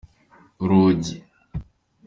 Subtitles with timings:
[0.63, 1.17] urugi.